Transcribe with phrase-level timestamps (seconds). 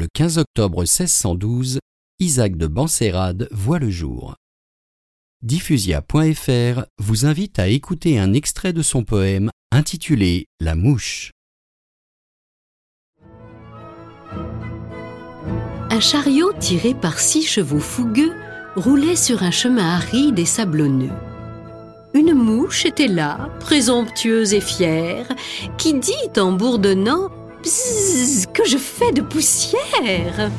[0.00, 1.78] le 15 octobre 1612,
[2.20, 4.34] Isaac de Bansérade voit le jour.
[5.42, 11.32] Diffusia.fr vous invite à écouter un extrait de son poème intitulé La mouche.
[15.90, 18.32] Un chariot tiré par six chevaux fougueux
[18.76, 21.12] roulait sur un chemin aride et sablonneux.
[22.14, 25.28] Une mouche était là, présomptueuse et fière,
[25.76, 27.28] qui dit en bourdonnant
[27.62, 30.50] Bzzz, que je fais de poussière?